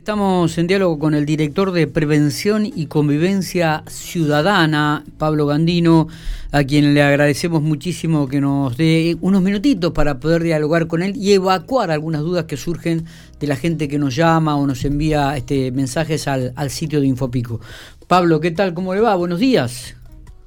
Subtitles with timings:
[0.00, 6.08] Estamos en diálogo con el director de Prevención y Convivencia Ciudadana, Pablo Gandino,
[6.52, 11.18] a quien le agradecemos muchísimo que nos dé unos minutitos para poder dialogar con él
[11.18, 13.04] y evacuar algunas dudas que surgen
[13.38, 17.06] de la gente que nos llama o nos envía este, mensajes al, al sitio de
[17.06, 17.60] Infopico.
[18.08, 18.72] Pablo, ¿qué tal?
[18.72, 19.14] ¿Cómo le va?
[19.16, 19.96] Buenos días.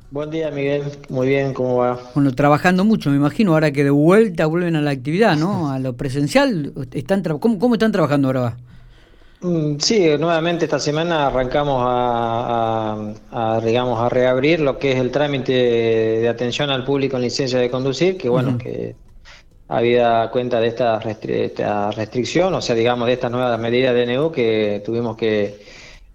[0.09, 0.81] Buen día, Miguel.
[1.09, 1.99] Muy bien, ¿cómo va?
[2.15, 5.69] Bueno, trabajando mucho, me imagino, ahora que de vuelta vuelven a la actividad, ¿no?
[5.71, 6.73] A lo presencial.
[6.91, 8.57] Están ¿Cómo, ¿Cómo están trabajando ahora?
[9.43, 15.51] Mm, sí, nuevamente esta semana arrancamos a, digamos, a reabrir lo que es el trámite
[15.51, 18.95] de atención al público en licencia de conducir, que bueno, que
[19.67, 20.99] había cuenta de esta,
[21.91, 25.61] restricción, o sea, digamos, de estas nuevas medidas de NU que tuvimos que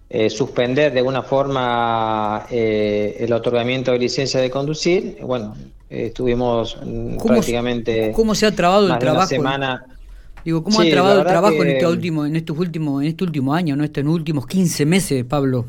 [0.09, 5.19] eh, suspender de alguna forma eh, el otorgamiento de licencia de conducir.
[5.21, 5.55] Bueno,
[5.87, 8.11] estuvimos mm, prácticamente...
[8.11, 9.27] ¿Cómo se ha trabado el trabajo?
[9.27, 9.85] semana
[10.45, 13.53] Digo, ¿cómo ha trabado el trabajo en este último, en estos últimos, en este último
[13.53, 15.65] año, no este, en últimos 15 meses, Pablo?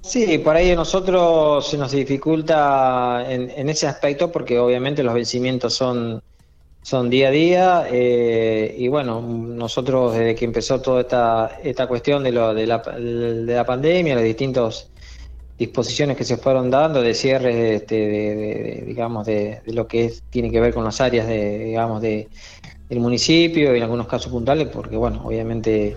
[0.00, 5.72] Sí, por ahí a nosotros se nos dificulta en, ese aspecto porque obviamente los vencimientos
[5.72, 6.22] son,
[6.82, 12.22] son día a día eh, y bueno, nosotros desde que empezó toda esta, esta cuestión
[12.22, 14.90] de, lo, de, la, de la pandemia, las distintas
[15.58, 20.60] disposiciones que se fueron dando de cierre este, de, digamos de, lo que tiene que
[20.60, 22.28] ver con las áreas de digamos de
[22.88, 25.94] el municipio y en algunos casos puntuales, porque bueno, obviamente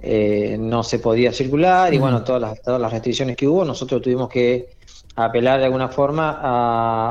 [0.00, 4.02] eh, no se podía circular y bueno, todas las, todas las restricciones que hubo, nosotros
[4.02, 4.70] tuvimos que
[5.16, 6.38] apelar de alguna forma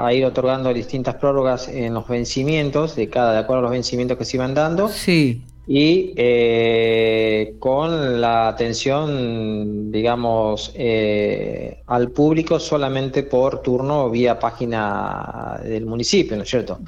[0.06, 4.18] a, ir otorgando distintas prórrogas en los vencimientos, de cada, de acuerdo a los vencimientos
[4.18, 4.90] que se iban dando.
[4.90, 5.44] Sí.
[5.72, 15.86] Y eh, con la atención, digamos, eh, al público solamente por turno vía página del
[15.86, 16.80] municipio, ¿no es cierto?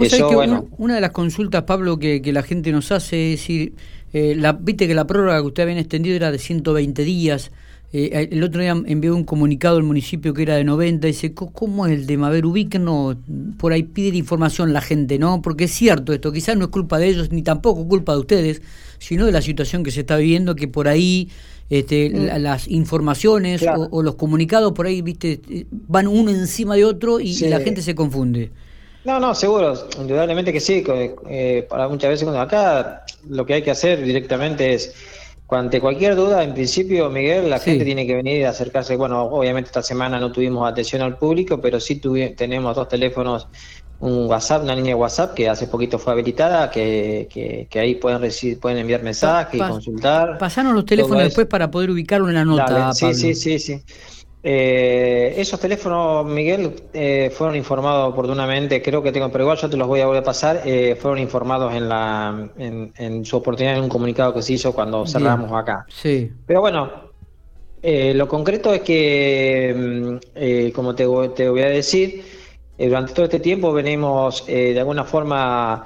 [0.00, 3.72] Eso, bueno, una, de las consultas, Pablo, que, la gente nos hace es decir,
[4.12, 7.50] eh, la, viste que la prórroga que usted había extendido era de 120 días.
[7.90, 11.86] Eh, el otro día envió un comunicado al municipio que era de 90, dice, ¿cómo
[11.86, 12.44] es el de Maver
[12.80, 13.16] no
[13.58, 15.40] Por ahí pide información la gente, ¿no?
[15.40, 18.62] Porque es cierto esto, quizás no es culpa de ellos, ni tampoco culpa de ustedes,
[18.98, 21.30] sino de la situación que se está viviendo, que por ahí
[21.70, 22.42] este, mm.
[22.42, 27.60] las informaciones o, los comunicados por ahí, viste, van uno encima de otro y, la
[27.60, 28.50] gente se confunde.
[29.04, 30.84] No, no, seguro, indudablemente que sí.
[31.30, 34.94] Eh, para muchas veces cuando acá lo que hay que hacer directamente es
[35.50, 38.96] ante cualquier duda, en principio, Miguel, la gente tiene que venir a acercarse.
[38.96, 42.00] Bueno, obviamente esta semana no tuvimos atención al público, pero sí
[42.36, 43.48] tenemos dos teléfonos,
[44.00, 47.28] un WhatsApp, una línea de WhatsApp que hace poquito fue habilitada, que,
[47.70, 50.36] que, ahí pueden recibir, pueden enviar mensajes y consultar.
[50.36, 52.92] Pasaron los teléfonos después para poder ubicarlo en la nota.
[52.92, 53.82] sí, sí, sí, sí.
[54.42, 59.76] Eh, esos teléfonos, Miguel, eh, fueron informados oportunamente, creo que tengo, pero igual yo te
[59.76, 63.82] los voy a volver a pasar, eh, fueron informados en, la, en, su oportunidad en
[63.82, 65.84] un comunicado que se hizo cuando cerramos acá.
[65.88, 66.30] Sí.
[66.46, 66.90] Pero bueno,
[67.82, 72.24] eh, lo concreto es que, mm, como te, te, voy a decir,
[72.78, 75.84] durante todo este tiempo venimos de alguna forma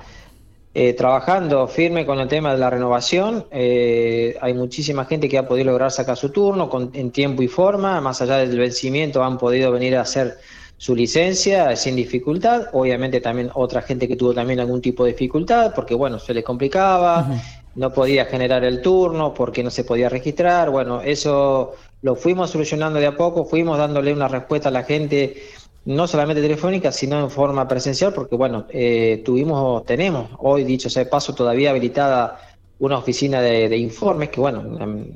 [0.75, 3.45] eh, trabajando firme con el tema de la renovación.
[3.51, 7.49] Eh, hay muchísima gente que ha podido lograr sacar su turno con, en tiempo y
[7.49, 10.39] forma, más allá del vencimiento han podido venir a hacer
[10.79, 12.69] su licencia sin dificultad.
[12.73, 16.43] Obviamente también otra gente que tuvo también algún tipo de dificultad porque bueno, se les
[16.43, 17.29] complicaba,
[17.75, 20.71] no podía generar el turno porque no se podía registrar.
[20.71, 25.37] Bueno, eso lo fuimos solucionando de a poco, fuimos dándole una respuesta a la gente
[25.85, 31.05] no solamente telefónica, sino en forma presencial, porque bueno, eh, tuvimos, tenemos hoy, dicho sea
[31.05, 32.39] de paso, todavía habilitada
[32.79, 34.65] una oficina de, informes, que bueno,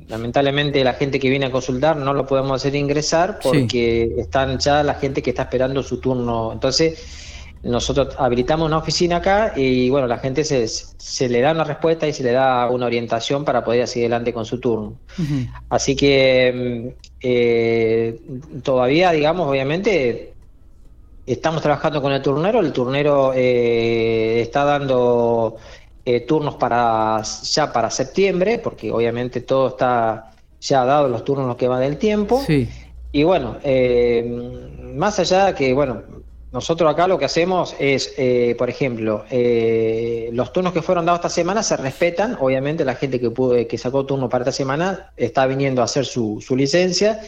[0.07, 4.83] lamentablemente la gente que viene a consultar no lo podemos hacer ingresar porque están ya
[4.83, 6.53] la gente que está esperando su turno.
[6.53, 11.65] Entonces, nosotros habilitamos una oficina acá y bueno, la gente se, se le da una
[11.65, 14.93] respuesta y se le da una orientación para poder seguir adelante con su turno.
[15.67, 18.21] Así que mm, eh,
[18.63, 20.36] todavía, digamos, obviamente
[21.27, 25.57] Estamos trabajando con el turnero, el turnero eh, está dando
[26.05, 31.57] eh, turnos para ya para septiembre, porque obviamente todo está ya dado los turnos los
[31.57, 32.41] que va del tiempo.
[32.47, 32.69] Sí.
[33.11, 34.23] Y bueno, eh,
[34.95, 36.01] más allá de que, bueno,
[36.53, 38.15] nosotros acá lo que hacemos es,
[38.57, 39.25] por ejemplo,
[40.31, 43.77] los turnos que fueron dados esta semana se respetan, obviamente la gente que, pudo, que
[43.77, 47.19] sacó turno para esta semana está viniendo a hacer su, su licencia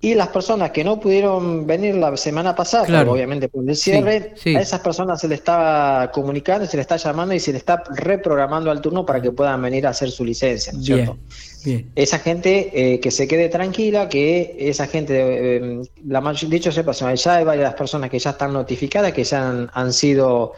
[0.00, 4.60] y las personas que no pudieron venir la semana pasada, obviamente por el cierre, a
[4.60, 8.70] esas personas se le está comunicando, se le está llamando y se le está reprogramando
[8.70, 11.18] al turno para que puedan venir a hacer su licencia, cierto?
[11.96, 17.36] Esa gente eh, que se quede tranquila, que esa gente, eh, la dicho sea ya
[17.36, 20.52] hay varias personas que ya están notificadas, que ya han, han sido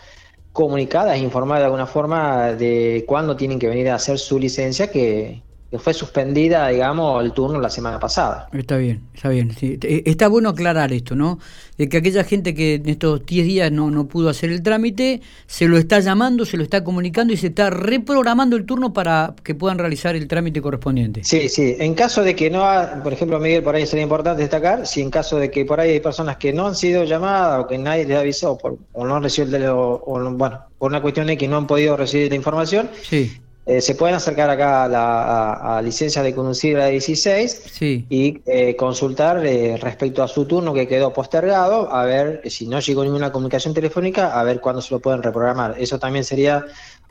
[0.52, 5.43] comunicadas, informadas de alguna forma de cuándo tienen que venir a hacer su licencia, que
[5.70, 8.49] que fue suspendida, digamos, el turno la semana pasada.
[8.52, 9.52] Está bien, está bien.
[9.62, 11.38] Eh, está bueno aclarar esto, ¿no?
[11.78, 15.20] De que aquella gente que en estos 10 días no, no pudo hacer el trámite,
[15.46, 19.34] se lo está llamando, se lo está comunicando y se está reprogramando el turno para
[19.44, 21.22] que puedan realizar el trámite correspondiente.
[21.22, 21.76] Sí, sí.
[21.78, 22.64] En caso de que no,
[23.05, 25.90] por ejemplo, Miguel, por ahí sería importante destacar, si en caso de que por ahí
[25.90, 29.14] hay personas que no han sido llamadas o que nadie les avisó por, o no
[29.14, 32.90] han recibido, o, bueno, por una cuestión de que no han podido recibir la información,
[33.05, 33.40] sí
[33.70, 39.46] eh, se pueden acercar acá a la licencia de conducir a 16 y eh, consultar
[39.46, 43.72] eh, respecto a su turno que quedó postergado, a ver si no llegó ninguna comunicación
[43.72, 45.76] telefónica, a ver cuándo se lo pueden reprogramar.
[45.78, 46.67] Eso también sería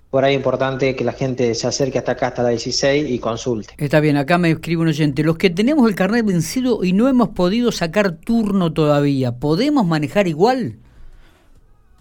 [0.09, 3.75] por ahí importante que la gente se acerque hasta acá, hasta la 16 y consulte.
[3.77, 5.23] Está bien, acá me escribe un oyente.
[5.23, 10.27] Los que tenemos el carnet vencido y no hemos podido sacar turno todavía, ¿podemos manejar
[10.27, 10.75] igual?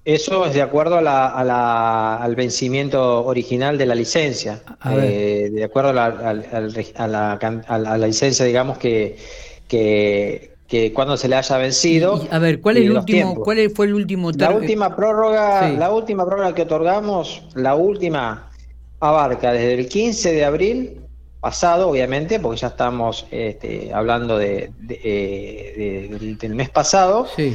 [0.08, 5.90] Eso es de acuerdo a la, al vencimiento original de la licencia, eh, de acuerdo
[5.90, 9.19] a la, a la, licencia, digamos, que,
[9.69, 12.26] que, cuando se le haya vencido.
[12.31, 16.25] a ver, ¿cuál, es el último, ¿cuál fue el último La última prórroga, la última
[16.25, 18.50] prórroga que otorgamos, la última
[19.00, 21.00] abarca desde el 15 de abril
[21.40, 27.26] pasado, obviamente, porque ya estamos este, hablando de, eh, del mes pasado.
[27.37, 27.55] Sí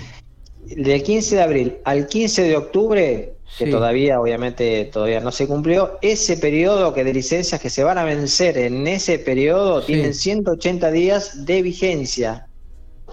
[0.65, 5.99] del 15 de abril al 15 de octubre, que todavía obviamente todavía no se cumplió,
[6.01, 10.91] ese periodo que de licencias que se van a vencer en ese periodo tienen 180
[10.91, 12.47] días de vigencia,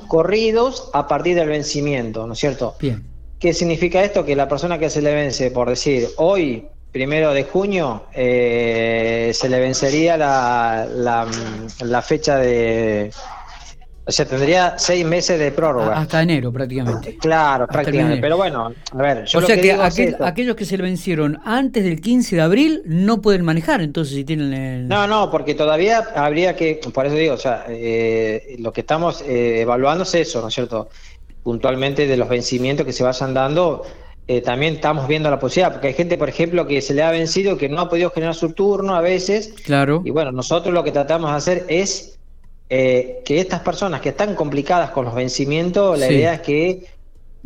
[0.08, 2.74] corridos a partir del vencimiento, ¿no es cierto?
[2.80, 3.04] Bien.
[3.38, 4.24] ¿Qué significa esto?
[4.24, 9.48] Que la persona que se le vence, por decir, hoy, primero de junio, eh, se
[9.48, 10.86] le vencería la,
[11.80, 13.10] la fecha de
[14.06, 15.98] o sea, tendría seis meses de prórroga.
[15.98, 17.16] Hasta enero, prácticamente.
[17.18, 18.20] Claro, prácticamente.
[18.20, 22.00] Pero bueno, a ver, yo O sea que, aquellos que se le vencieron antes del
[22.00, 24.88] 15 de abril no pueden manejar, entonces, si tienen el...
[24.88, 29.22] No, no, porque todavía habría que, por eso digo, o sea, eh, lo que estamos
[29.22, 30.88] eh, evaluando es eso, ¿no es cierto?
[31.42, 33.84] Puntualmente de los vencimientos que se vayan dando,
[34.26, 37.10] eh, también estamos viendo la posibilidad, porque hay gente, por ejemplo, que se le ha
[37.10, 39.54] vencido, que no ha podido generar su turno a veces.
[39.64, 40.02] Claro.
[40.04, 42.19] Y bueno, nosotros lo que tratamos de hacer es
[42.72, 46.86] eh, que estas personas que están complicadas con los vencimientos, la idea es que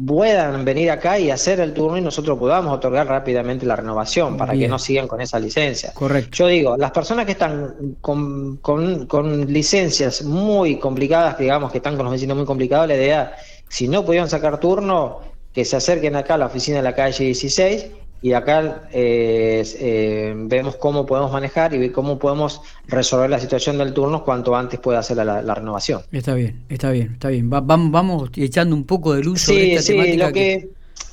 [0.07, 4.53] puedan venir acá y hacer el turno y nosotros podamos otorgar rápidamente la renovación para
[4.53, 5.95] que no sigan con esa licencia.
[5.95, 6.31] Correcto.
[6.37, 12.05] Yo digo, las personas que están con, con, licencias muy complicadas, digamos que están con
[12.05, 13.35] los vencimientos muy complicados, la idea,
[13.69, 15.21] si no pudieron sacar turno,
[15.55, 17.87] que se acerquen acá a la oficina de la calle 16
[18.25, 23.93] y acá eh, eh, vemos cómo podemos manejar y cómo podemos resolver la situación del
[23.93, 26.01] turno cuanto antes pueda hacer la, renovación.
[26.11, 27.51] Está bien, está bien, está bien.
[27.51, 30.27] vamos, vamos echando un poco de luz sobre esta sí, temática.
[30.29, 30.71] Lo que,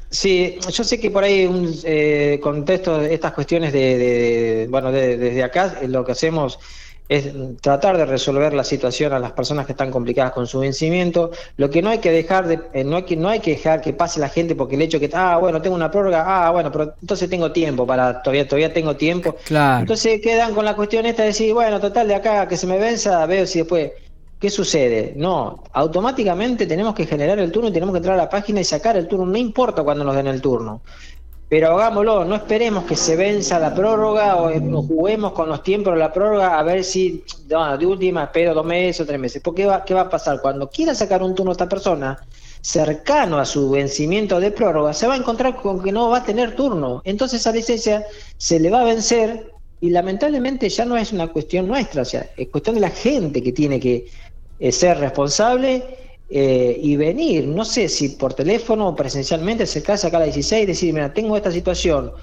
[0.09, 5.81] Sí, yo sé que por ahí un eh, contexto estas cuestiones de, bueno, desde acá
[5.87, 6.59] lo que hacemos
[7.11, 7.29] es
[7.59, 11.31] tratar de resolver la situación a las personas que están complicadas con su vencimiento.
[11.57, 13.81] Lo que no hay que dejar de, eh, no hay que no hay que dejar
[13.81, 16.71] que pase la gente porque el hecho que ah bueno tengo una prórroga ah bueno
[16.71, 19.35] pero entonces tengo tiempo para todavía todavía tengo tiempo.
[19.43, 19.81] Claro.
[19.81, 22.77] Entonces quedan con la cuestión esta de decir bueno total de acá que se me
[22.77, 23.91] venza veo si después
[24.39, 25.13] ¿Qué sucede?
[25.17, 28.63] No, automáticamente tenemos que generar el turno y tenemos que entrar a la página y
[28.63, 30.81] sacar el turno, no importa cuándo nos den el turno
[31.51, 35.99] pero hagámoslo, no esperemos que se venza la prórroga o, juguemos con los tiempos de
[35.99, 39.41] la prórroga a ver si de última espero dos meses o tres meses.
[39.43, 40.39] Porque va, ¿qué va a pasar?
[40.41, 42.17] Cuando quiera sacar un turno esta persona,
[42.61, 46.23] cercano a su vencimiento de prórroga, se va a encontrar con que no va a
[46.23, 47.01] tener turno.
[47.03, 48.05] Entonces esa licencia
[48.37, 52.29] se le va a vencer y lamentablemente ya no es una cuestión nuestra, o sea,
[52.37, 54.07] es cuestión de la gente que tiene que
[54.57, 55.83] eh, ser responsable
[56.33, 60.63] eh, y venir, no sé si por teléfono o presencialmente, acercarse acá a la 16
[60.63, 62.13] y decir, mira, tengo esta situación,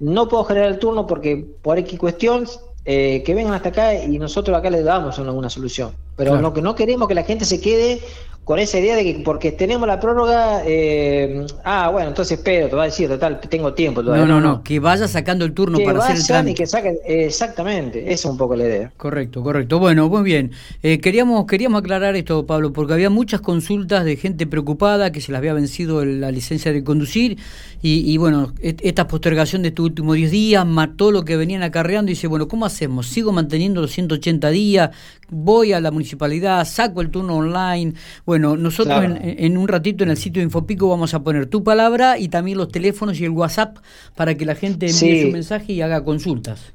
[0.00, 2.46] no puedo generar el turno porque por X cuestión,
[2.84, 5.92] eh, que vengan hasta acá y nosotros acá les damos una, solución.
[6.16, 8.02] Pero lo que no queremos que la gente se quede
[8.44, 12.76] con esa idea de que porque tenemos la prórroga, eh, ah, bueno, entonces espero, te
[12.76, 14.26] va a decir, total, tengo tiempo todavía.
[14.26, 16.50] No, no, no, que vaya sacando el turno para hacer el trámite.
[16.50, 18.92] Y que saquen, exactamente, esa es un poco la idea.
[18.98, 19.78] Correcto, correcto.
[19.78, 20.52] Bueno, muy bien.
[20.82, 25.32] Eh, queríamos, queríamos aclarar esto, Pablo, porque había muchas consultas de gente preocupada que se
[25.32, 27.38] les había vencido la licencia de conducir
[27.86, 32.14] y, bueno, esta postergación de estos últimos 10 días, mató lo que venían acarreando y
[32.14, 33.08] dice, bueno, ¿cómo hacemos?
[33.08, 34.90] ¿Sigo manteniendo los 180 días?
[35.30, 36.64] ¿Voy a la municipalidad?
[36.64, 37.94] ¿Saco el turno online?
[38.26, 42.18] Bueno, nosotros en, un ratito en el sitio de Infopico vamos a poner tu palabra
[42.18, 43.78] y también los teléfonos y el WhatsApp
[44.16, 46.72] para que la gente envíe su mensaje y haga consultas.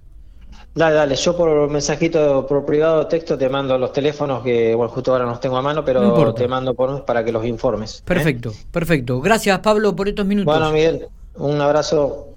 [0.76, 5.12] Dale, dale, yo por mensajito, por privado texto te mando los teléfonos que, bueno, justo
[5.12, 8.00] ahora no los tengo a mano, pero te mando por, para que los informes.
[8.00, 8.04] ¿eh?
[8.06, 9.20] Perfecto, perfecto.
[9.20, 10.54] Gracias Pablo por estos minutos.
[10.54, 12.29] Bueno, Miguel, un abrazo.